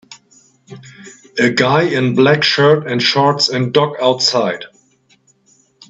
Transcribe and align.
A 1.37 1.51
guy 1.51 1.83
in 1.83 2.15
black 2.15 2.43
shirt 2.43 2.87
and 2.89 2.99
shorts 2.99 3.49
and 3.49 3.71
dog 3.71 3.97
outside. 4.01 4.65